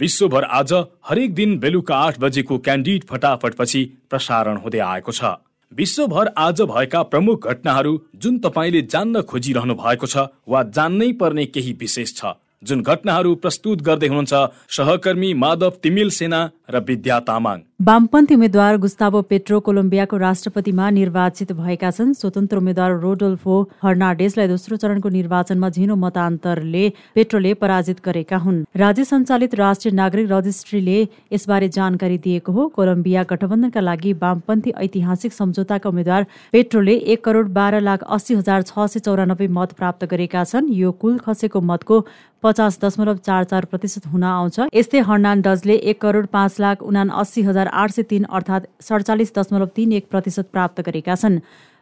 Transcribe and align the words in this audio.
विश्वभर 0.00 0.44
आज 0.44 0.72
हरेक 1.08 1.34
दिन 1.34 1.58
बेलुका 1.58 1.96
आठ 1.96 2.18
बजेको 2.18 2.56
क्यान्डिड 2.58 3.02
फटाफटपछि 3.04 3.82
प्रसारण 4.10 4.56
हुँदै 4.56 4.78
आएको 4.78 5.12
छ। 5.12 5.32
विश्वभर 5.72 6.30
आज 6.38 6.60
भएका 6.70 7.02
प्रमुख 7.04 7.48
घटनाहरू 7.48 7.92
जुन 8.16 8.38
तपाईँले 8.38 8.82
जान्न 8.88 9.22
खोजिरहनु 9.22 9.74
भएको 9.74 10.06
छ 10.06 10.24
वा 10.48 10.62
जान्नै 10.72 11.10
पर्ने 11.20 11.44
केही 11.46 11.72
विशेष 11.80 12.14
छ। 12.16 12.32
जुन 12.62 12.82
घटनाहरू 12.82 13.34
प्रस्तुत 13.36 13.82
गर्दै 13.82 14.08
हुनुहुन्छ 14.08 14.72
सहकर्मी 14.76 15.34
माधव 15.36 15.76
तिमिल 15.82 16.10
सेना 16.10 16.40
र 16.70 16.84
विद्या 16.88 17.20
तामाङ। 17.28 17.58
वामपन्थी 17.80 18.34
उम्मेद्वार 18.34 18.76
गुस्ताबो 18.76 19.20
पेट्रो 19.24 19.58
कोलम्बियाको 19.66 20.16
राष्ट्रपतिमा 20.18 20.88
निर्वाचित 20.90 21.52
भएका 21.56 21.90
छन्। 21.90 22.12
स्वतन्त्र 22.12 22.56
उम्मेद्वार 22.56 22.98
रोडोल्फो 23.00 23.54
हर्नाडेसलाई 23.82 24.48
दोस्रो 24.48 24.76
चरणको 24.76 25.08
निर्वाचनमा 25.08 25.68
झिनो 25.70 25.96
मतान्तरले 25.96 26.84
पेट्रोले 27.16 27.54
पराजित 27.56 28.04
गरेका 28.04 28.36
हुन्। 28.36 28.60
राज्य 28.76 29.04
सञ्चालित 29.04 29.54
राष्ट्रिय 29.56 29.94
नागरिक 29.96 30.30
रजिस्ट्रीले 30.30 30.98
यसबारे 31.32 31.68
जानकारी 31.70 32.18
दिएको 32.20 32.52
हो। 32.52 32.68
कोलम्बिया 32.76 33.22
गठबन्धनका 33.32 33.80
लागि 33.80 34.12
वामपन्थी 34.20 34.70
ऐतिहासिक 34.76 35.32
सम्झौताका 35.32 35.88
उम्मेद्वार 35.88 36.26
पेट्रोले 36.52 36.96
एक 37.08 37.24
करोड 37.24 37.48
बाह्र 37.48 37.80
लाख 37.80 38.04
अस्सी 38.04 38.34
हजार 38.34 38.62
छ 38.62 38.92
सय 38.92 39.08
चौरानब्बे 39.08 39.48
मत 39.48 39.72
प्राप्त 39.80 40.04
गरेका 40.04 40.44
छन्। 40.44 40.68
यो 40.68 40.92
कुल 41.00 41.16
खसेको 41.24 41.60
मतको 41.62 42.04
पचास 42.42 42.78
दशमलव 42.82 43.16
चार 43.20 43.44
चार 43.44 43.64
प्रतिशत 43.68 44.06
हुन 44.08 44.22
आउँछ। 44.24 44.68
यस्तै 44.72 45.00
हर्नान्डजले 45.08 45.74
एक 45.92 46.00
करोड 46.00 46.26
पाँच 46.32 46.60
लाख 46.60 46.82
उना 46.82 47.02
अस्सी 47.20 47.42
हजार 47.42 47.68
आठ 47.72 47.90
सय 47.90 48.02
तिन 48.10 48.24
अर्थात् 48.30 48.66
सडचालिस 48.82 49.32
दशमलव 49.36 49.66
तिन 49.76 49.92
एक 49.92 50.08
प्रतिशत 50.10 50.50
प्राप्त 50.52 50.80
गरेका 50.80 51.14
छन्। 51.14 51.40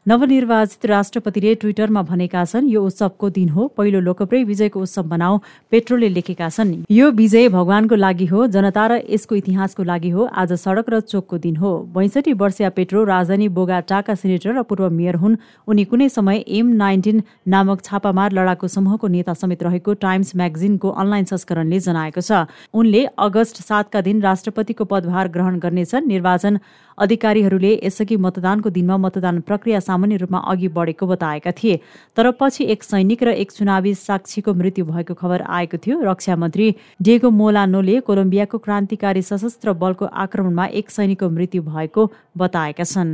नवनिर्वाचित 0.09 0.85
राष्ट्रपतिले 0.87 1.55
ट्विटरमा 1.61 2.03
भनेका 2.03 2.45
छन् 2.45 2.69
यो 2.71 2.81
उत्सवको 2.83 3.29
दिन 3.31 3.49
हो। 3.53 3.67
पहिलो 3.77 4.01
लोकप्रिय 4.01 4.45
विजयको 4.45 4.81
उत्सव 4.81 5.03
बनाऊ 5.05 5.39
पेट्रोलले 5.71 6.09
लेखेका 6.09 6.49
छन्। 6.49 6.73
यो 6.91 7.11
विजय 7.13 7.49
भगवानको 7.53 7.95
लागि 7.95 8.27
हो 8.27 8.47
जनता 8.49 8.87
र 8.89 8.93
यसको 9.05 9.35
इतिहासको 9.35 9.83
लागि 9.85 10.11
हो। 10.11 10.25
आज 10.33 10.53
सडक 10.55 10.89
र 10.89 11.01
चोकको 11.03 11.39
दिन 11.39 11.57
हो। 11.57 11.73
बैसठी 11.93 12.33
वर्षीय 12.33 12.69
पेट्रो 12.71 13.05
राजधानी 13.05 13.49
बोगाटाका 13.53 14.15
सेनेटर 14.15 14.57
र 14.57 14.63
पूर्व 14.65 14.89
मेयर 14.89 15.17
हुन्। 15.21 15.37
उनी 15.69 15.85
कुनै 15.85 16.09
समय 16.09 16.45
एम 16.49 16.73
नाइन्टिन 16.81 17.23
नामक 17.45 17.85
छापामार 17.85 18.33
लडाकु 18.33 18.69
समूहको 18.69 19.07
नेता 19.13 19.35
समेत 19.37 19.63
रहेको 19.63 19.93
टाइम्स 20.01 20.33
म्यागजिनको 20.37 20.89
अनलाइन 20.89 21.25
संस्करणले 21.29 21.79
जनाएको 21.85 22.21
छ। 22.25 22.49
उनले 22.73 23.05
अगस्त 23.13 23.61
सातका 23.61 24.01
दिन 24.01 24.25
राष्ट्रपतिको 24.25 24.85
पदभार 24.89 25.29
ग्रहण 25.29 25.59
गर्नेछन्। 25.61 26.09
निर्वाचन 26.09 26.59
अधिकारीहरूले 26.99 27.73
यसअघि 27.85 28.17
मतदानको 28.17 28.71
दिनमा 28.71 28.97
मतदान 28.99 29.41
प्रक्रिया 29.47 29.81
सामान्य 29.99 30.17
रूपमा 30.17 30.39
अघि 30.47 30.69
बढेको 30.71 31.07
बताएका 31.07 31.51
थिए। 31.53 31.81
तर 32.17 32.31
पछि 32.39 32.65
एक 32.71 32.83
सैनिक 32.85 33.23
र 33.23 33.29
एक 33.35 33.51
चुनावी 33.53 33.95
साक्षीको 33.97 34.55
मृत्यु 34.55 34.85
भएको 34.87 35.15
खबर 35.15 35.43
आएको 35.43 35.77
थियो। 35.83 35.99
रक्षा 36.03 36.37
मन्त्री 36.39 36.67
डेगो 37.03 37.31
मोलानोले 37.31 38.01
कोलम्बियाको 38.07 38.59
क्रान्तिकारी 38.59 39.23
सशस्त्र 39.23 39.73
बलको 39.75 40.05
आक्रमणमा 40.07 40.67
एक 40.79 40.91
सैनिकको 40.91 41.27
मृत्यु 41.29 41.63
भएको 41.65 42.11
बताएका 42.39 42.85
छन्। 42.85 43.13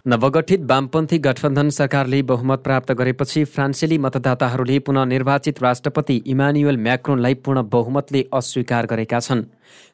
नवगठित 0.00 0.60
वामपन्थी 0.64 1.18
गठबन्धन 1.18 1.68
सरकारले 1.70 2.22
बहुमत 2.24 2.58
प्राप्त 2.64 2.92
गरेपछि 2.92 3.44
फ्रान्सेली 3.44 3.98
मतदाताहरूले 3.98 4.78
पुनः 4.80 5.04
निर्वाचित 5.04 5.62
राष्ट्रपति 5.62 6.16
इमानुएल 6.26 6.76
म्याक्रोनलाई 6.78 7.34
पूर्ण 7.44 7.62
बहुमतले 7.68 8.24
अस्वीकार 8.32 8.86
गरेका 8.86 9.20
छन्। 9.20 9.44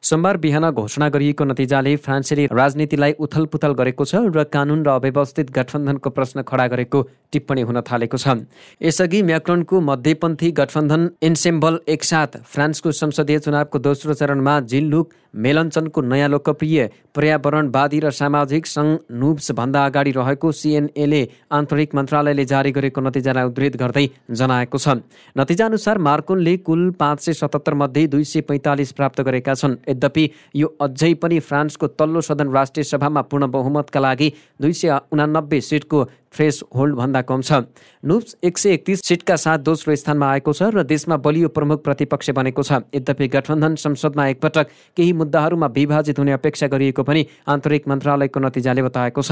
सोमबार 0.03 0.37
बिहान 0.37 0.69
घोषणा 0.71 1.07
गरिएको 1.09 1.43
नतिजाले 1.45 1.95
फ्रान्सेली 1.97 2.45
राजनीतिलाई 2.51 3.13
उथलपुथल 3.19 3.73
गरेको 3.79 4.05
छ 4.05 4.15
र 4.35 4.43
कानुन 4.47 4.83
र 4.85 4.89
अव्यवस्थित 4.97 5.51
गठबन्धनको 5.51 6.09
प्रश्न 6.09 6.41
खडा 6.47 6.67
गरेको 6.67 7.01
टिप्पणी 7.31 7.61
हुन 7.67 7.81
थालेको 7.83 8.17
छ। 8.17 8.47
यसअघि 8.81 9.21
म्याक्रोनको 9.21 9.75
मध्यपन्थी 9.81 10.51
गठबन्धन 10.59 11.09
इन्सेम्बल 11.21 11.79
एकसाथ 11.87 12.41
फ्रान्सको 12.47 12.91
संसदीय 12.93 13.39
चुनावको 13.39 13.79
दोस्रो 13.79 14.13
चरणमा 14.13 14.59
जिल्लुक 14.71 15.13
मेलञ्चनको 15.37 16.01
नयाँ 16.01 16.29
लोकप्रिय 16.29 16.79
पर्यावरणवादी 17.15 17.99
र 17.99 18.09
सामाजिक 18.11 18.65
सङ्घ 18.65 18.91
नुब्स 19.11 19.51
भन्दा 19.59 19.85
अगाडि 19.85 20.11
रहेको 20.11 20.51
सिएनएले 20.51 21.21
आन्तरिक 21.51 21.95
मन्त्रालयले 21.95 22.45
जारी 22.45 22.71
गरेको 22.71 23.01
नतिजालाई 23.01 23.45
उद्धित 23.45 23.75
गर्दै 23.77 24.05
जनाएको 24.31 24.77
छ। 24.77 24.87
नतिजाअनुसार 25.37 25.97
मार्कोनले 25.99 26.55
कुल 26.63 26.89
पाँच 26.99 27.19
सय 27.19 27.33
सतहत्तर 27.33 27.73
मध्ये 27.73 28.07
दुई 28.07 28.23
सय 28.23 28.41
पैँतालिस 28.49 28.91
प्राप्त 28.97 29.21
गरेका 29.21 29.53
छन्। 29.53 29.66
छन् 29.67 29.77
यद्यपि 29.89 30.29
यो 30.55 30.67
अझै 30.81 31.13
पनि 31.15 31.39
फ्रान्सको 31.41 31.87
तल्लो 31.99 32.21
सदन 32.21 32.51
राष्ट्रिय 32.51 32.83
सभामा 32.85 33.21
पूर्ण 33.23 33.47
बहुमतका 33.51 33.99
लागि 33.99 34.31
दुई 34.61 34.73
सय 34.73 34.99
उनानब्बे 35.11 35.61
सिटको 35.63 36.03
थ्रेस 36.37 36.61
होल्डभन्दा 36.69 37.21
कम 37.25 37.41
छ। 37.41 37.65
नुप्स 38.05 38.35
एक 38.43 38.57
सय 38.57 38.73
एकतिस 38.73 39.01
सिटका 39.01 39.35
साथ 39.35 39.59
दोस्रो 39.65 39.95
स्थानमा 39.97 40.29
आएको 40.31 40.53
छ 40.53 40.69
र 40.69 40.83
देशमा 40.85 41.17
बलियो 41.17 41.49
प्रमुख 41.49 41.83
प्रतिपक्ष 41.83 42.29
बनेको 42.31 42.63
छ। 42.63 42.85
यद्यपि 42.93 43.27
गठबन्धन 43.27 43.75
संसदमा 43.75 44.27
एकपटक 44.27 44.67
केही 44.97 45.13
मुद्दाहरूमा 45.17 45.67
विभाजित 45.73 46.19
हुने 46.19 46.31
अपेक्षा 46.31 46.67
गरिएको 46.67 47.03
पनि 47.03 47.25
आन्तरिक 47.47 47.87
मन्त्रालयको 47.87 48.39
नतिजाले 48.39 48.81
बताएको 48.83 49.21
छ। 49.21 49.31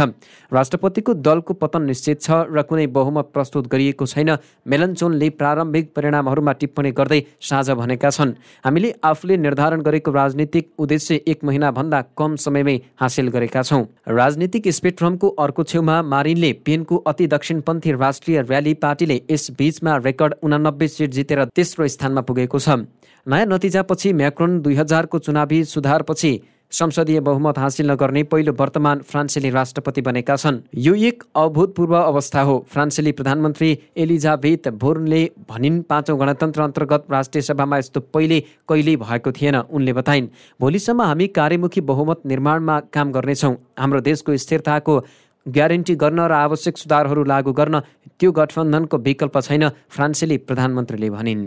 राष्ट्रपतिको 0.52 1.14
दलको 1.22 1.54
पतन 1.56 1.86
निश्चित 1.86 2.22
छ 2.22 2.50
र 2.50 2.66
कुनै 2.66 2.88
बहुमत 2.90 3.30
प्रस्तुत 3.34 3.68
गरिएको 3.70 4.06
छैन। 4.06 4.38
मेलनचोनले 4.66 5.30
प्रारम्भिक 5.38 5.94
परिणामहरूमा 5.96 6.52
टिप्पणी 6.60 6.92
गर्दै 6.92 7.22
साझा 7.40 7.74
भनेका 7.76 8.10
छन्। 8.10 8.34
हामीले 8.66 8.90
आफूले 9.04 9.38
निर्धारण 9.38 9.82
गरेको 9.82 10.12
राजनीतिक 10.12 10.72
उद्देश्य 10.80 11.22
एक 11.28 11.44
महिनाभन्दा 11.44 12.02
कम 12.18 12.36
समयमै 12.42 12.76
हासिल 12.98 13.28
गरेका 13.30 13.62
छौँ। 13.62 13.84
राजनीतिक 14.10 14.68
स्पेक्ट्रमको 14.72 15.28
अर्को 15.38 15.64
छेउमा 15.66 16.02
मारिनले 16.04 16.52
पेन 16.66 16.84
को 16.96 17.04
अति 17.04 17.28
दक्षिणपन्थी 17.28 17.92
राष्ट्रिय 17.94 18.42
र्याली 18.42 18.74
पार्टीले 18.80 19.22
यस 19.32 19.50
बीचमा 19.58 19.98
रेकर्ड 20.00 20.34
उनानब्बे 20.44 20.88
सिट 20.88 21.12
जितेर 21.12 21.44
तेस्रो 21.52 21.88
स्थानमा 21.90 22.22
पुगेको 22.24 22.60
छ। 22.60 22.88
नयाँ 23.28 23.46
नतिजापछि 23.46 24.14
म्याक्रोन 24.16 24.60
दुई 24.62 24.76
हजारको 24.76 25.20
चुनावी 25.20 25.64
सुधारपछि 25.66 26.40
संसदीय 26.72 27.20
बहुमत 27.20 27.58
हासिल 27.60 27.90
नगर्ने 27.92 28.24
पहिलो 28.24 28.54
वर्तमान 28.60 29.00
फ्रान्सेली 29.02 29.50
राष्ट्रपति 29.50 30.02
बनेका 30.02 30.36
छन्। 30.36 30.60
यो 30.76 30.94
एक 31.08 31.24
अभूतपूर्व 31.36 31.96
अवस्था 31.96 32.42
हो 32.42 32.56
फ्रान्सेली 32.72 33.12
प्रधानमन्त्री 33.12 33.70
एलिजाबेथ 33.98 34.70
भोर्नले 34.82 35.22
भनिन् 35.50 35.82
पाँचौँ 35.84 36.18
गणतन्त्र 36.20 36.62
अन्तर्गत 36.62 37.06
राष्ट्रिय 37.12 37.42
सभामा 37.42 37.78
यस्तो 37.78 38.00
पहिले 38.14 38.40
कहिल्यै 38.70 38.96
भएको 38.96 39.32
थिएन 39.32 39.56
उनले 39.56 39.94
बताइन्। 39.94 40.28
भोलिसम्म 40.60 41.02
हामी 41.02 41.28
कार्यमुखी 41.38 41.82
बहुमत 41.82 42.26
निर्माणमा 42.26 42.80
काम 42.94 43.12
गर्नेछौँ। 43.12 43.56
हाम्रो 43.80 44.02
देशको 44.02 44.38
स्थिरताको 44.38 45.00
ग्यारेन्टी 45.46 45.96
गर्न 45.96 46.20
र 46.26 46.34
आवश्यक 46.34 46.78
सुधारहरू 46.78 47.24
लागू 47.24 47.52
गर्न 47.54 47.80
त्यो 48.20 48.32
गठबन्धनको 48.32 48.98
विकल्प 48.98 49.38
छैन 49.40 49.70
फ्रान्सेली 49.94 50.38
प्रधानमन्त्रीले 50.42 51.10
भनिन्। 51.10 51.44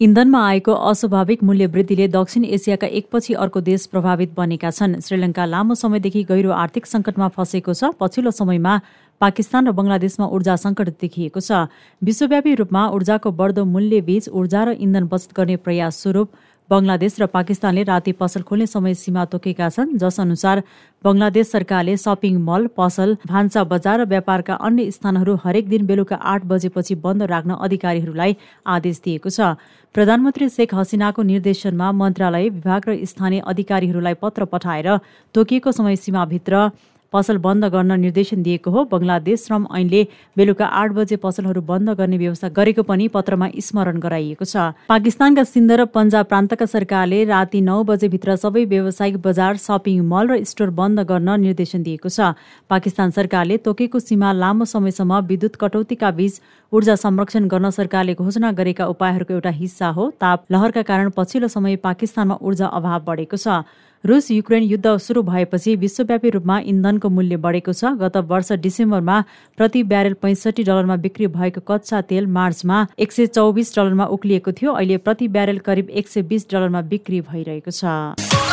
इन्धनमा 0.00 0.40
आएको 0.48 0.72
अस्वाभाविक 0.72 1.42
मूल्य 1.44 1.66
वृद्धिले 1.66 2.08
दक्षिण 2.08 2.44
एसियाका 2.56 2.86
एकपछि 2.88 3.34
अर्को 3.36 3.60
देश 3.60 3.86
प्रभावित 3.92 4.32
बनेका 4.32 4.70
छन्। 4.70 5.00
श्रीलङ्का 5.04 5.44
लामो 5.44 5.74
समयदेखि 5.76 6.22
गहिरो 6.24 6.50
आर्थिक 6.56 6.86
सङ्कटमा 6.86 7.28
फँसेको 7.36 7.72
छ। 7.76 7.92
पछिल्लो 8.00 8.30
समयमा 8.32 8.80
पाकिस्तान 9.20 9.68
र 9.68 9.72
बङ्गलादेशमा 9.76 10.26
ऊर्जा 10.32 10.56
सङ्कट 10.56 10.88
देखिएको 11.04 11.40
छ। 11.40 11.68
विश्वव्यापी 12.00 12.54
रूपमा 12.64 12.82
ऊर्जाको 12.96 13.28
बढ्दो 13.28 13.64
मूल्यबीच 13.68 14.32
ऊर्जा 14.32 14.60
र 14.64 14.68
इन्धन 14.80 15.04
बचत 15.04 15.36
गर्ने 15.36 15.56
प्रयास 15.60 16.00
स्वरूप 16.00 16.28
बङ्गलादेश 16.70 17.14
र 17.20 17.26
पाकिस्तानले 17.28 17.82
राति 17.84 18.12
पसल 18.14 18.42
खोल्ने 18.42 18.66
समय 18.68 18.94
सीमा 18.96 19.24
तोकेका 19.26 19.68
छन् 19.70 19.96
जस 19.98 20.20
अनुसार 20.20 20.62
बङ्गलादेश 21.04 21.46
सरकारले 21.48 21.96
सपिङ 21.96 22.38
मल 22.40 22.66
पसल 22.76 23.16
भान्सा 23.26 23.64
बजार 23.66 24.00
र 24.00 24.04
व्यापारका 24.06 24.54
अन्य 24.60 24.90
स्थानहरू 24.90 25.34
हरेक 25.44 25.68
दिन 25.68 25.86
बेलुका 25.86 26.16
आठ 26.32 26.44
बजेपछि 26.46 26.94
बन्द 27.02 27.22
राख्न 27.32 27.58
अधिकारीहरूलाई 27.60 28.36
आदेश 28.68 29.00
दिएको 29.04 29.30
छ। 29.30 29.56
प्रधानमन्त्री 29.94 30.48
शेख 30.50 30.74
हसिनाको 30.74 31.22
निर्देशनमा 31.24 31.90
मन्त्रालय 31.94 32.48
विभाग 32.50 32.88
र 32.88 32.96
स्थानीय 33.04 33.42
अधिकारीहरूलाई 33.46 34.14
पत्र 34.22 34.44
पठाएर 34.46 34.88
तोकिएको 35.34 35.72
समय 35.72 35.96
सीमाभित्र 35.98 36.70
पसल 37.12 37.38
बन्द 37.38 37.64
गर्न 37.66 37.98
निर्देशन 38.00 38.42
दिएको 38.42 38.70
हो। 38.70 38.84
बङ्गलादेश 38.86 39.44
श्रम 39.44 39.66
ऐनले 39.76 40.02
बेलुका 40.36 40.66
आठ 40.66 40.90
बजे 40.92 41.16
पसलहरू 41.16 41.60
बन्द 41.62 41.90
गर्ने 41.98 42.18
व्यवस्था 42.18 42.48
गरेको 42.50 42.82
पनि 42.82 43.08
पत्रमा 43.08 43.48
स्मरण 43.60 43.98
गराइएको 44.00 44.44
छ। 44.44 44.56
पाकिस्तानका 44.88 45.44
सिन्ध 45.44 45.72
र 45.72 45.84
पन्जाब 45.90 46.26
प्रान्तका 46.26 46.66
सरकारले 46.66 47.24
राति 47.26 47.60
नौ 47.60 47.82
बजेभित्र 47.84 48.36
सबै 48.36 48.64
व्यावसायिक 48.66 49.16
बजार 49.20 49.56
सपिङ 49.58 50.06
मल 50.06 50.30
र 50.30 50.44
स्टोर 50.44 50.70
बन्द 50.72 51.00
गर्न 51.10 51.40
निर्देशन 51.40 51.82
दिएको 51.82 52.08
छ। 52.08 52.32
पाकिस्तान 52.70 53.10
सरकारले 53.10 53.56
तोकेको 53.66 53.98
सीमा 54.00 54.32
लामो 54.32 54.64
समयसम्म 54.66 55.20
विद्युत 55.26 55.56
कटौतीका 55.60 56.10
बीच 56.14 56.40
ऊर्जा 56.72 56.94
संरक्षण 56.96 57.46
गर्न 57.50 57.70
सरकारले 57.74 58.14
घोषणा 58.14 58.50
गरेका 58.54 58.86
उपायहरूको 58.86 59.34
एउटा 59.34 59.50
हिस्सा 59.58 59.88
हो। 59.90 60.10
ताप 60.20 60.44
लहरका 60.52 60.82
कारण 60.86 61.10
पछिल्लो 61.16 61.48
समय 61.50 61.76
पाकिस्तानमा 61.82 62.38
ऊर्जा 62.40 62.66
अभाव 62.70 63.00
बढेको 63.06 63.36
छ। 63.36 63.66
रुस 64.04 64.30
युक्रेन 64.30 64.62
युद्ध 64.62 64.96
सुरु 64.96 65.22
भएपछि 65.22 65.74
विश्वव्यापी 65.76 66.30
रूपमा 66.30 66.58
इन्धनको 66.66 67.08
मूल्य 67.08 67.36
बढेको 67.36 67.72
छ। 67.72 67.92
गत 68.00 68.16
वर्ष 68.30 68.52
डिसेम्बरमा 68.58 69.20
प्रति 69.58 69.82
ब्यारेल 69.82 70.14
पैँसठी 70.22 70.62
डलरमा 70.64 70.96
बिक्री 70.96 71.26
भएको 71.28 71.60
कच्चा 71.68 72.00
तेल 72.08 72.26
मार्चमा 72.28 72.86
एक 72.98 73.12
सय 73.12 73.26
चौबिस 73.28 73.76
डलरमा 73.76 74.04
उक्लिएको 74.08 74.52
थियो। 74.52 74.72
अहिले 74.72 74.96
प्रति 74.98 75.28
ब्यारेल 75.28 75.58
करिब 75.60 75.90
एक 75.92 76.08
सय 76.08 76.22
बिस 76.24 76.50
डलरमा 76.50 76.80
बिक्री 76.88 77.20
भइरहेको 77.28 77.70
छ। 77.70 78.49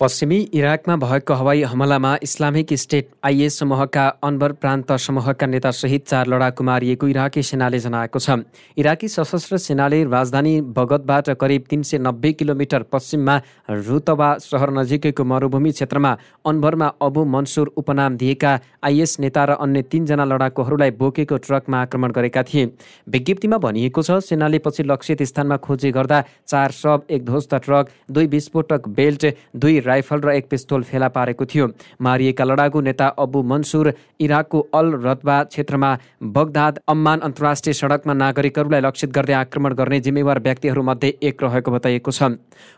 पश्चिमी 0.00 0.36
इराकमा 0.54 0.94
भएको 0.96 1.34
हवाई 1.34 1.62
हमलामा 1.62 2.14
इस्लामिक 2.22 2.72
स्टेट 2.74 3.08
आइएस 3.24 3.58
समूहका 3.58 4.06
अनबर 4.24 4.52
प्रान्त 4.54 4.92
समूहका 4.96 5.46
नेतासहित 5.46 6.06
चार 6.08 6.26
लडाकु 6.26 6.64
मारिएको 6.64 7.08
इराकी 7.08 7.42
सेनाले 7.42 7.78
जनाएको 7.78 8.18
छ। 8.18 8.36
इराकी 8.80 9.08
सशस्त्र 9.08 9.56
सेनाले 9.58 10.02
राजधानी 10.04 10.60
बगतबाट 10.72 11.28
करिब 11.40 11.64
तिन 11.70 11.82
सय 11.82 11.98
नब्बे 11.98 12.32
किलोमिटर 12.32 12.82
पश्चिममा 12.92 13.36
रुतबा 13.70 14.30
सहर 14.40 14.70
नजिकैको 14.78 15.24
मरुभूमि 15.24 15.72
क्षेत्रमा 15.72 16.16
अनबरमा 16.46 16.88
अबु 17.02 17.24
मनसुर 17.26 17.72
उपनाम 17.76 18.16
दिएका 18.16 18.58
आइएस 18.84 19.18
नेता 19.20 19.44
र 19.44 19.58
अन्य 19.60 19.82
तिनजना 19.92 20.24
लडाकुहरूलाई 20.24 20.90
बोकेको 20.96 21.36
ट्रकमा 21.44 21.82
आक्रमण 21.82 22.12
गरेका 22.12 22.42
थिए। 22.44 22.64
विज्ञप्तिमा 23.10 23.58
भनिएको 23.58 24.02
छ 24.02 24.18
सेनाले 24.22 24.58
पछि 24.64 24.82
लक्षित 24.86 25.22
स्थानमा 25.28 25.56
खोजी 25.60 25.92
गर्दा 25.92 26.24
चार 26.48 26.70
सब 26.80 27.06
एक 27.10 27.24
ध्वस्त 27.26 27.54
ट्रक 27.60 27.94
दुई 28.10 28.26
विस्फोटक 28.32 28.88
बेल्ट 28.96 29.26
दुई 29.56 29.78
राइफल 29.90 30.20
र 30.20 30.28
एक 30.32 30.48
पिस्तोल 30.50 30.82
फेला 30.82 31.08
पारेको 31.10 31.44
थियो। 31.46 31.66
मारिएका 32.00 32.44
लडाकु 32.44 32.80
नेता 32.80 33.06
अबु 33.18 33.42
मन्सुर 33.44 33.92
इराकको 34.20 34.58
अल 34.74 34.92
रतबा 35.04 35.42
क्षेत्रमा 35.44 35.90
बगदाद 36.30 36.78
अम्मान 36.88 37.20
अन्तर्राष्ट्रिय 37.20 37.74
सडकमा 37.74 38.14
नागरिकहरूलाई 38.14 38.80
लक्षित 38.80 39.10
गर्दै 39.10 39.32
आक्रमण 39.34 39.74
गर्ने 39.74 40.00
जिम्मेवार 40.00 40.38
व्यक्तिहरूमध्ये 40.40 41.12
एक 41.22 41.42
रहेको 41.42 41.70
बताइएको 41.70 42.10
छ। 42.10 42.22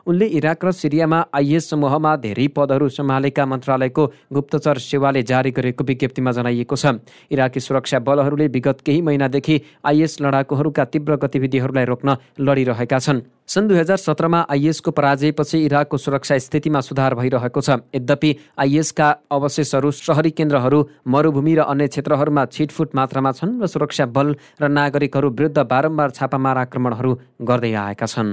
उनले 0.07 0.27
इराक 0.33 0.65
र 0.65 0.73
सिरियामा 0.73 1.19
आइएस 1.35 1.71
समूहमा 1.71 2.17
धेरै 2.19 2.47
पदहरू 2.57 2.89
सम्हालेका 2.91 3.47
मन्त्रालयको 3.47 4.07
गुप्तचर 4.33 4.79
सेवाले 4.81 5.23
जारी 5.23 5.51
गरेको 5.51 5.85
विज्ञप्तिमा 5.85 6.31
जनाइएको 6.33 6.77
छ। 6.77 7.03
इराकी 7.31 7.61
सुरक्षा 7.61 7.99
बलहरूले 8.01 8.47
विगत 8.49 8.81
केही 8.87 9.01
महिनादेखि 9.03 9.61
आइएस 9.85 10.17
लडाकुहरूका 10.23 10.85
तीव्र 10.93 11.17
गतिविधिहरूलाई 11.23 11.85
रोक्न 11.85 12.17
लडिरहेका 12.41 12.99
छन्। 12.99 13.21
सन् 13.49 13.69
दुई 13.69 13.79
हजार 13.79 13.97
सत्रमा 13.97 14.41
आइएसको 14.51 14.91
पराजयपछि 14.91 15.59
इराकको 15.65 15.97
सुरक्षा 15.99 16.39
स्थितिमा 16.39 16.81
सुधार 16.81 17.15
भइरहेको 17.15 17.61
छ। 17.61 17.71
यद्यपि 17.93 18.31
आइएसका 18.59 19.09
अवशेषहरू 19.31 19.91
सहरी 19.93 20.31
केन्द्रहरू 20.31 20.79
मरुभूमि 21.07 21.55
र 21.55 21.61
अन्य 21.69 21.89
क्षेत्रहरूमा 21.89 22.45
छिटफुट 22.49 22.95
मात्रामा 22.95 23.33
छन् 23.33 23.61
र 23.61 23.67
सुरक्षा 23.67 24.07
बल 24.09 24.35
र 24.63 24.69
नागरिकहरू 24.71 25.31
विरुद्ध 25.31 25.59
बारम्बार 25.59 26.11
छापामार 26.11 26.57
आक्रमणहरू 26.65 27.19
गर्दै 27.43 27.73
आएका 27.75 28.07
छन्। 28.07 28.33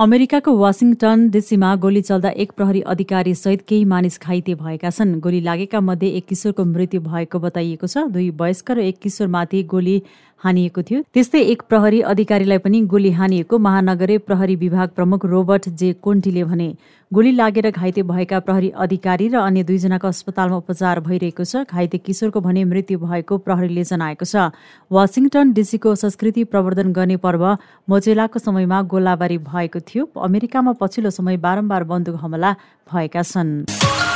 अमेरिकाको 0.00 0.52
वासिङटन 0.56 1.28
डिसीमा 1.28 1.74
गोली 1.76 2.00
चल्दा 2.00 2.28
एक 2.42 2.52
प्रहरी 2.56 2.80
अधिकारी 2.88 3.34
सहित 3.34 3.62
केही 3.68 3.84
मानिस 3.84 4.16
घाइते 4.16 4.54
भएका 4.56 4.90
छन्। 4.90 5.20
गोली 5.20 5.40
लागेका 5.44 5.80
मध्ये 5.80 6.08
एक 6.16 6.24
किशोरको 6.24 6.64
मृत्यु 6.64 7.00
भएको 7.04 7.38
बताइएको 7.38 7.86
छ। 7.86 8.08
दुई 8.08 8.30
वयस्क 8.32 8.70
र 8.70 8.78
एक 8.80 8.96
किशोरमाथि 8.96 9.62
गोली 9.68 9.96
हानिएको 10.40 10.82
थियो। 10.82 11.02
त्यस्तै 11.14 11.40
एक 11.46 11.62
प्रहरी 11.68 12.00
अधिकारीलाई 12.10 12.58
पनि 12.58 12.80
गोली 12.86 13.10
हानिएको 13.12 13.58
महानगरीय 13.58 14.18
प्रहरी 14.20 14.56
विभाग 14.56 14.88
प्रमुख 14.96 15.24
रोबर्ट 15.26 15.68
जे 15.70 15.92
कोन्टीले 16.00 16.44
भने 16.44 16.68
गोली 17.12 17.32
लागेर 17.32 17.70
घाइते 17.70 18.02
भएका 18.02 18.38
प्रहरी 18.40 18.68
अधिकारी 18.76 19.28
र 19.28 19.36
अन्य 19.36 19.62
दुईजनाको 19.64 20.08
अस्पतालमा 20.08 20.56
उपचार 20.56 21.00
भइरहेको 21.00 21.44
छ। 21.44 21.64
घाइते 21.66 21.98
किशोरको 21.98 22.40
भने 22.40 22.64
मृत्यु 22.64 22.98
भएको 22.98 23.38
प्रहरीले 23.38 23.84
जनाएको 23.84 24.24
छ। 24.24 24.48
वासिङटन 24.90 25.52
डिसीको 25.52 25.94
संस्कृति 25.96 26.44
प्रवर्धन 26.46 26.92
गर्ने 26.92 27.16
पर्व 27.18 27.44
मोजेलाको 27.88 28.38
समयमा 28.38 28.82
गोलाबारी 28.86 29.38
भएको 29.42 29.80
थियो। 29.82 30.08
अमेरिकामा 30.16 30.72
पछिल्लो 30.80 31.10
समय 31.10 31.36
बारम्बार 31.36 31.84
बन्दुक 31.84 32.16
हमला 32.22 32.54
भएका 32.88 33.22
छन्। 33.22 34.09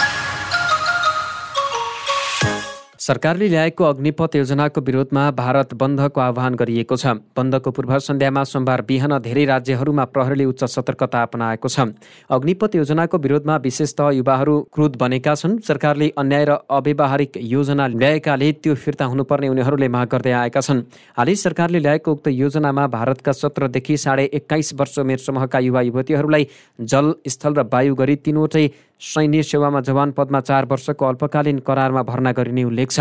सरकारले 3.05 3.49
ल्याएको 3.49 3.85
अग्निपथ 3.85 4.37
योजनाको 4.37 4.81
विरोधमा 4.81 5.23
भारत 5.31 5.73
बन्दको 5.77 6.21
आह्वान 6.21 6.55
गरिएको 6.57 6.97
छ। 6.97 7.13
बन्दको 7.37 7.71
पूर्व 7.71 7.99
सन्ध्यामा 8.01 8.45
सोमबार 8.49 8.83
बिहान 8.83 9.19
धेरै 9.21 9.45
राज्यहरूमा 9.45 10.05
प्रहरीले 10.09 10.45
उच्च 10.45 10.65
सतर्कता 10.65 11.23
अपनाएको 11.23 11.69
छ। 11.69 11.85
अग्निपथ 12.31 12.77
योजनाको 12.77 13.19
विरोधमा 13.19 13.57
विशेषतः 13.61 14.09
युवाहरू 14.11 14.55
क्रुद्ध 14.73 14.97
बनेका 14.97 15.35
छन्। 15.35 15.59
सरकारले 15.61 16.09
अन्याय 16.17 16.45
र 16.45 16.57
अव्यवहारिक 16.71 17.37
योजना 17.45 17.87
ल्याएकाले 17.93 18.49
त्यो 18.65 18.75
फिर्ता 18.75 19.05
हुनुपर्ने 19.05 19.49
उनीहरूले 19.53 19.89
माग 19.89 20.09
गर्दै 20.09 20.33
आएका 20.41 20.61
छन्। 20.63 20.83
हालै 21.19 21.35
सरकारले 21.37 21.85
ल्याएको 21.85 22.09
उक्त 22.09 22.33
योजनामा 22.33 22.87
भारतका 22.89 23.33
सत्रदेखि 23.35 23.97
साढे 23.99 24.25
एक्काइस 24.33 24.73
वर्ष 24.81 24.99
उमेर 25.05 25.21
समूहका 25.21 25.59
युवा 25.61 25.81
युवतीहरूलाई 25.93 26.49
जल 26.81 27.15
स्थल 27.29 27.53
र 27.53 27.69
वायु 27.69 27.95
गरी 27.95 28.17
तिनवटै 28.25 28.67
सैन्य 29.01 29.43
सेवामा 29.43 29.81
जवान 29.81 30.11
पदमा 30.13 30.41
चार 30.41 30.65
वर्षको 30.65 31.05
अल्पकालीन 31.05 31.59
करारमा 31.59 32.03
भर्ना 32.03 32.33
गरिने 32.33 32.65
उल्लेख 32.65 32.91
छ। 32.91 33.01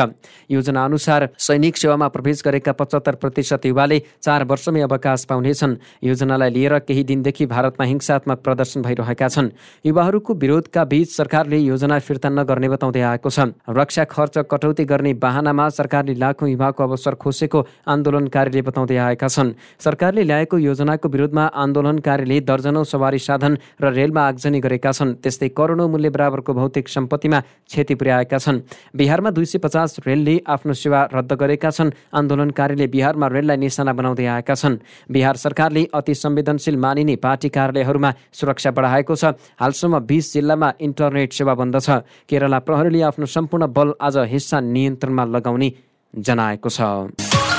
योजना 0.51 0.83
अनुसार 0.85 1.29
सैनिक 1.37 1.77
सेवामा 1.77 2.07
प्रवेश 2.07 2.41
गरेका 2.45 2.71
पचहत्तर 2.71 3.15
प्रतिशत 3.15 3.65
युवाले 3.65 4.01
चार 4.21 4.43
वर्षमै 4.43 4.81
अवकाश 4.81 5.25
पाउनेछन्। 5.25 5.75
योजनालाई 6.03 6.49
लिएर 6.49 6.77
केही 6.79 7.03
दिनदेखि 7.03 7.45
भारतमा 7.45 7.85
हिंसात्मक 7.85 8.39
प्रदर्शन 8.43 8.81
भइरहेका 8.81 9.27
छन्। 9.27 9.49
युवाहरूको 9.85 10.33
विरोधका 10.33 10.83
बीच 10.83 11.09
सरकारले 11.09 11.57
योजना 11.57 11.99
फिर्ता 11.99 12.29
नगर्ने 12.29 12.69
बताउँदै 12.69 13.01
आएको 13.01 13.29
छ। 13.29 13.39
रक्षा 13.69 14.03
खर्च 14.03 14.37
कटौती 14.51 14.85
गर्ने 14.85 15.13
बाहनामा 15.15 15.69
सरकारले 15.71 16.13
लाखौँ 16.19 16.49
युवाको 16.49 16.83
अवसर 16.83 17.15
खोसेको 17.15 17.59
आन्दोलनकारीले 17.87 18.61
बताउँदै 18.61 18.97
आएका 18.97 19.27
छन्। 19.27 19.53
सरकारले 19.79 20.23
ल्याएको 20.23 20.57
योजनाको 20.59 21.07
विरोधमा 21.07 21.45
आन्दोलनकारीले 21.55 22.39
दर्जनौँ 22.41 22.83
सवारी 22.83 23.19
साधन 23.19 23.57
र 23.79 23.93
रेलमा 23.93 24.21
आगजनी 24.27 24.59
गरेका 24.59 24.91
छन्। 24.91 25.15
त्यस्तै 25.23 25.49
करोडौँ 25.49 25.82
मूल्य 25.87 26.09
बराबरको 26.09 26.53
भौतिक 26.53 26.87
सम्पत्तिमा 26.89 27.39
क्षति 27.39 27.95
पुर्याएका 27.95 28.37
छन्। 28.37 28.61
बिहारमा 28.95 29.29
दुई 29.31 29.45
सय 29.45 29.57
पचास 29.59 29.95
रेलले 30.07 30.41
आफ्नो 30.47 30.73
सेवा 30.73 31.09
रद्द 31.13 31.33
गरेका 31.33 31.69
छन्। 31.69 31.91
आन्दोलनकारीले 32.13 32.87
बिहारमा 32.87 33.27
रेललाई 33.27 33.57
निशाना 33.57 33.93
बनाउँदै 33.93 34.25
आएका 34.25 34.55
छन्। 34.55 34.77
बिहार 35.11 35.35
सरकारले 35.35 35.87
अति 35.93 36.13
संवेदनशील 36.15 36.77
मानिने 36.77 37.15
पार्टी 37.15 37.49
कार्यालयहरूमा 37.49 38.13
सुरक्षा 38.33 38.71
बढाएको 38.71 39.15
छ। 39.15 39.25
हालसम्म 39.59 39.99
बिस 39.99 40.33
जिल्लामा 40.33 40.73
इन्टरनेट 40.81 41.33
सेवा 41.33 41.53
बन्द 41.53 41.79
छ। 41.79 41.89
केरला 42.29 42.59
प्रहरीले 42.59 43.01
आफ्नो 43.03 43.25
सम्पूर्ण 43.25 43.67
बल 43.67 43.93
आज 44.01 44.17
हिस्सा 44.29 44.59
नियन्त्रणमा 44.59 45.23
लगाउने 45.25 45.71
जनाएको 46.13 46.69
छ। 46.69 47.52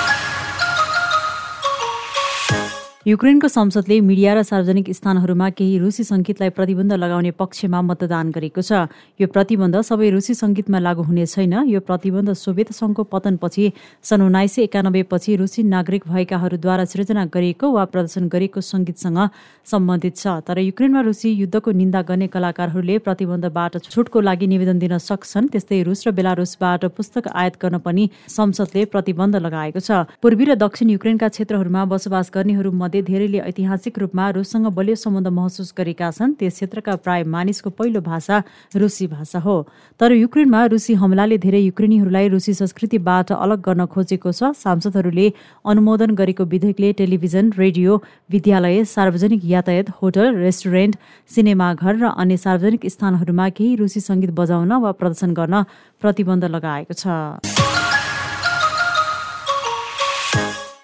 युक्रेनको 3.04 3.48
संसदले 3.52 4.00
मिडिया 4.00 4.32
र 4.34 4.42
सार्वजनिक 4.48 4.88
स्थानहरूमा 4.96 5.48
केही 5.60 5.76
रुसी 5.78 6.04
सङ्गीतलाई 6.08 6.50
प्रतिबन्ध 6.56 6.92
लगाउने 6.96 7.30
पक्षमा 7.36 7.80
मतदान 7.84 8.30
गरेको 8.32 8.62
छ। 8.64 8.88
यो 9.20 9.28
प्रतिबन्ध 9.28 9.76
सबै 9.84 10.08
रुसी 10.08 10.32
सङ्गीतमा 10.32 10.78
लागू 10.80 11.02
हुने 11.04 11.26
छैन। 11.28 11.68
यो 11.68 11.80
प्रतिबन्ध 11.84 12.32
सोभियत 12.32 12.72
सङ्घको 12.72 13.04
पतनपछि 13.04 13.64
सन् 14.08 14.24
उन्नाइस 14.24 14.52
सय 14.56 14.62
एकानब्बेपछि 14.64 15.36
रुसी 15.36 15.60
नागरिक 15.68 16.08
भएकाहरूद्वारा 16.08 16.84
सृजना 16.88 17.24
गरिएको 17.28 17.66
वा 17.76 17.84
प्रदर्शन 17.92 18.24
गरिएको 18.32 18.60
सङ्गीतसँग 18.64 19.20
सम्बन्धित 19.68 20.16
छ। 20.16 20.40
तर 20.40 20.64
युक्रेनमा 20.64 21.00
रुसी 21.04 21.28
युद्धको 21.44 21.76
निन्दा 21.76 22.00
गर्ने 22.08 22.26
कलाकारहरूले 22.32 22.96
प्रतिबन्धबाट 23.04 23.84
छुटको 23.84 24.18
लागि 24.24 24.46
निवेदन 24.48 24.80
दिन 24.80 24.96
सक्छन्। 24.96 25.52
त्यस्तै 25.52 25.82
रुस 25.84 26.08
र 26.08 26.16
बेलारुसबाट 26.16 26.88
पुस्तक 26.96 27.28
आयात 27.28 27.60
गर्न 27.60 27.84
पनि 27.84 28.08
संसदले 28.32 28.88
प्रतिबन्ध 28.88 29.44
लगाएको 29.44 29.80
छ। 29.84 30.08
पूर्वी 30.24 30.44
र 30.48 30.56
दक्षिण 30.56 30.96
युक्रेनका 30.96 31.28
क्षेत्रहरूमा 31.28 31.84
बसोबास 31.92 32.32
गर्नेहरू 32.32 32.72
मध्ये 32.94 33.02
धेरैले 33.02 33.38
ऐतिहासिक 33.40 33.98
रूपमा 33.98 34.28
रुससँग 34.30 34.66
बलियो 34.70 34.94
सम्बन्ध 34.94 35.28
महसुस 35.28 35.74
गरेका 35.74 36.10
छन्। 36.14 36.38
त्यस 36.38 36.54
क्षेत्रका 36.54 36.94
प्राय 37.02 37.22
मानिसको 37.26 37.70
पहिलो 37.74 38.00
भाषा 38.00 38.36
रुसी 38.70 39.06
भाषा 39.10 39.38
हो। 39.42 39.56
तर 40.00 40.12
युक्रेनमा 40.14 40.64
रुसी 40.70 40.94
हमलाले 40.94 41.38
धेरै 41.42 41.60
युक्रेनीहरूलाई 41.60 42.28
रुसी 42.30 42.54
संस्कृतिबाट 42.54 43.32
अलग 43.34 43.58
गर्न 43.66 43.86
खोजेको 43.90 44.30
छ। 44.30 44.54
सांसदहरूले 44.54 45.26
अनुमोदन 45.66 46.14
गरेको 46.14 46.44
विधेयकले 46.46 46.92
टेलिभिजन 46.94 47.50
रेडियो 47.58 47.98
विद्यालय 48.30 48.84
सार्वजनिक 48.86 49.42
यातायात 49.44 49.90
होटल 49.98 50.38
रेस्टुरेन्ट 50.38 50.94
सिनेमाघर 51.26 51.94
र 51.98 52.04
अन्य 52.14 52.36
सार्वजनिक 52.38 52.86
स्थानहरूमा 52.86 53.48
केही 53.58 53.74
रुसी 53.82 54.00
सङ्गीत 54.06 54.30
बजाउन 54.38 54.72
वा 54.78 54.90
प्रदर्शन 54.94 55.34
गर्न 55.34 55.66
प्रतिबन्ध 55.98 56.44
लगाएको 56.46 56.94
छ। 56.94 57.53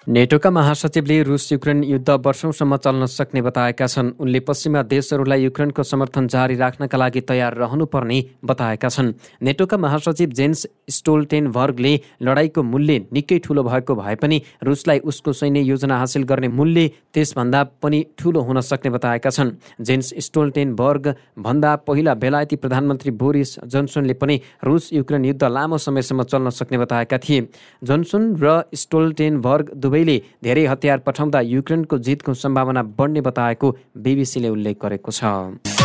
नेटोका 0.07 0.49
महासचिवले 0.49 1.21
रुस 1.23 1.51
युक्रेन 1.51 1.83
युद्ध 1.83 2.09
वर्षौंसम्म 2.25 2.75
चल्न 2.75 3.05
सक्ने 3.05 3.41
बताएका 3.41 3.87
छन्। 3.87 4.09
उनले 4.17 4.39
पश्चिमा 4.39 4.81
देशहरूलाई 4.83 5.43
युक्रेनको 5.43 5.83
समर्थन 5.83 6.27
जारी 6.27 6.55
राख्नका 6.57 6.97
लागि 6.97 7.21
तयार 7.21 7.53
रहनुपर्ने 7.53 8.17
बताएका 8.41 8.89
छन्। 8.89 9.13
नेटोका 9.45 9.77
महासचिव 9.77 10.29
जेन्स 10.31 10.65
स्टोल्टेनभर्गले 10.89 11.93
लडाईँको 12.21 12.63
मूल्य 12.63 13.05
निकै 13.13 13.37
ठुलो 13.45 13.63
भएको 13.63 13.95
भए 13.95 14.15
पनि 14.15 14.41
रुसलाई 14.63 14.99
उसको 15.05 15.33
सैन्य 15.33 15.61
योजना 15.61 15.97
हासिल 15.97 16.23
गर्ने 16.23 16.47
मूल्य 16.49 16.87
त्यसभन्दा 17.13 17.63
पनि 17.77 18.03
ठुलो 18.17 18.41
हुन 18.41 18.61
सक्ने 18.61 18.91
बताएका 18.91 19.29
छन्। 19.29 19.51
जेन्स 19.81 20.13
स्टोल्टेनबर्ग 20.17 21.13
भन्दा 21.37 21.75
पहिला 21.85 22.13
बेलायती 22.15 22.55
प्रधानमन्त्री 22.57 23.11
बोरिस 23.21 23.55
जोन्सनले 23.69 24.13
पनि 24.17 24.39
रुस 24.65 24.89
युक्रेन 24.93 25.25
युद्ध 25.25 25.43
लामो 25.45 25.77
समयसम्म 25.77 26.23
चल्न 26.23 26.49
सक्ने 26.49 26.77
बताएका 26.77 27.17
थिए। 27.19 27.47
जोन्सन 27.83 28.35
र 28.41 28.63
स्टोल्टेनबर्ग 28.73 29.71
दुवैले 30.01 30.21
धेरै 30.43 30.65
हतियार 30.65 30.99
पठाउँदा 31.05 31.39
युक्रेनको 31.53 31.97
जितको 31.99 32.33
सम्भावना 32.33 32.83
बढ्ने 32.97 33.21
बताएको 33.21 33.67
बिबिसीले 33.97 34.49
उल्लेख 34.49 34.77
गरेको 34.81 35.11
छ। 35.11 35.80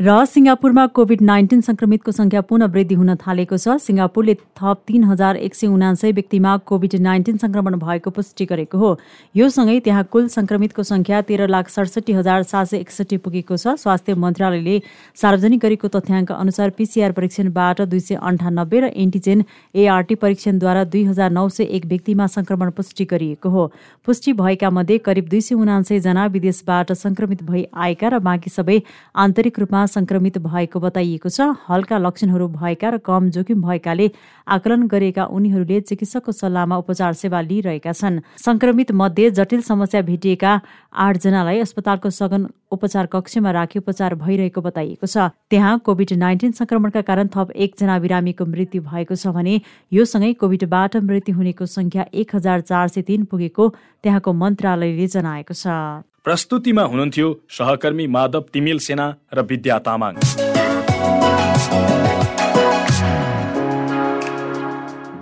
र 0.00 0.24
सिङ्गापुरमा 0.24 0.86
कोभिड 0.96 1.20
नाइन्टिन 1.20 1.60
संक्रमितको 1.60 2.12
संख्या 2.12 2.40
पुनः 2.40 2.66
वृद्धि 2.72 2.94
हुन 2.96 3.14
थालेको 3.20 3.56
छ। 3.56 3.76
सिङ्गापुरले 3.78 4.34
थप 4.56 4.78
तीन 4.88 5.02
हजार 5.04 5.36
एक 5.38 5.54
सय 5.54 5.66
उनासय 5.68 6.12
व्यक्तिमा 6.12 6.56
कोभिड 6.64 6.94
नाइन्टिन 6.98 7.36
संक्रमण 7.36 7.76
भएको 7.76 8.10
पुष्टि 8.10 8.44
गरेको 8.48 8.78
हो। 8.78 8.96
यो 9.36 9.48
सँगै 9.50 9.78
त्यहाँ 9.84 10.04
कुल 10.08 10.28
संक्रमितको 10.32 10.82
संख्या 10.82 11.20
तेह्र 11.22 11.48
लाख 11.48 11.68
सडसठी 11.68 12.12
हजार 12.12 12.42
सात 12.42 12.66
सय 12.68 12.76
एकसठी 12.78 13.16
पुगेको 13.20 13.56
छ। 13.56 13.76
स्वास्थ्य 13.76 14.14
मन्त्रालयले 14.16 14.78
सार्वजनिक 15.20 15.60
गरेको 15.60 15.92
तथ्याङ्क 15.92 16.32
अनुसार 16.32 16.70
पिसिआर 16.80 17.12
परीक्षणबाट 17.12 17.84
दुई 17.84 18.00
सय 18.00 18.16
अन्ठानब्बे 18.22 18.80
र 18.80 18.90
एन्टिजेन 18.96 19.44
एआरटी 19.76 20.14
परीक्षणद्वारा 20.16 20.84
दुई 20.88 21.04
हजार 21.12 21.30
नौ 21.30 21.44
सय 21.50 21.68
एक 21.76 21.84
व्यक्तिमा 21.92 22.30
संक्रमण 22.38 22.70
पुष्टि 22.72 23.04
गरिएको 23.04 23.48
हो। 23.50 23.68
पुष्टि 24.08 24.32
भएका 24.40 24.72
मध्ये 24.72 24.98
करिब 25.04 25.28
दुई 25.28 25.44
सय 25.44 25.60
उनासय 25.60 26.00
जना 26.00 26.26
विदेशबाट 26.32 26.96
संक्रमित 26.96 27.44
भई 27.44 27.66
आएका 27.76 28.08
र 28.08 28.24
बाँकी 28.24 28.50
सबै 28.50 28.80
आन्तरिक 29.26 29.58
रूपमा 29.60 29.86
संक्रमित 29.90 30.38
भएको 30.40 30.80
बताइएको 30.80 31.28
छ। 31.28 31.40
हल्का 31.68 31.98
लक्षणहरू 31.98 32.48
भएका 32.50 32.88
र 32.90 32.98
कम 33.02 33.30
जोखिम 33.30 33.62
भएकाले 33.62 34.10
आकलन 34.46 34.86
गरेका 34.86 35.24
उनीहरूले 35.26 35.80
चिकित्सकको 35.82 36.32
सल्लाहमा 36.32 36.76
उपचार 36.76 37.12
सेवा 37.14 37.40
लिइरहेका 37.40 37.92
छन्। 37.92 38.20
संक्रमित 38.38 38.92
मध्ये 38.92 39.30
जटिल 39.30 39.60
समस्या 39.62 40.02
भेटिएका 40.02 40.52
आठजनालाई 40.90 41.58
अस्पतालको 41.60 42.10
सघन 42.10 42.46
उपचार 42.72 43.06
कक्षमा 43.12 43.50
राखी 43.50 43.78
उपचार 43.78 44.14
भइरहेको 44.16 44.60
बताइएको 44.60 45.06
छ। 45.06 45.30
त्यहाँ 45.50 45.78
कोभिड 45.80 46.12
नाइन्टिन 46.16 46.52
संक्रमणका 46.52 47.02
कारण 47.02 47.28
थप 47.34 47.50
एकजना 47.56 47.98
बिरामीको 47.98 48.46
मृत्यु 48.46 48.82
भएको 48.82 49.14
छ 49.14 49.34
भने 49.34 49.60
यो 49.92 50.04
सँगै 50.04 50.32
कोभिडबाट 50.38 50.96
मृत्यु 51.02 51.34
हुनेको 51.36 51.66
संख्या 51.68 52.06
एक 52.14 52.36
हजार 52.36 52.60
चार 52.62 52.88
सय 52.88 53.02
तीन 53.02 53.24
पुगेको 53.24 53.68
त्यहाँको 54.02 54.32
मन्त्रालयले 54.34 55.06
जनाएको 55.06 55.54
छ। 55.54 56.09
प्रस्तुतिमा 56.24 56.82
हुनुहुन्थ्यो 56.82 57.28
सहकर्मी 57.50 58.06
माधव 58.06 58.44
तिमिल 58.52 58.78
सेना 58.78 59.06
र 59.34 59.42
विद्या 59.42 59.78
तामाङ। 59.78 60.14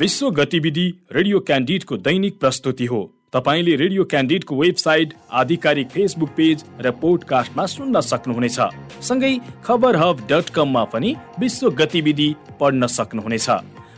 विश्व 0.00 0.31
गतिविधि 0.31 0.87
रेडियो 1.12 1.40
क्यान्डिडको 1.40 1.97
दैनिक 1.99 2.40
प्रस्तुति 2.40 2.87
हो। 2.87 3.00
तपाईँले 3.33 3.76
रेडियो 3.76 4.05
क्यान्डिडको 4.05 4.57
वेबसाइट 4.57 5.14
आधिकारिक 5.33 5.88
फेसबुक 5.88 6.31
पेज 6.37 6.64
र 6.81 6.90
पोडकास्टमा 6.90 7.67
सुन्न 7.67 8.00
सक्नुहुनेछ। 8.00 8.59
सँगै 9.02 9.33
खबर 9.64 9.97
हब 9.97 10.26
डट 10.31 10.50
कममा 10.50 10.85
पनि 10.85 11.17
विश्व 11.38 11.71
गतिविधि 11.71 12.35
पढ्न 12.61 12.87
सक्नुहुनेछ। 12.88 13.49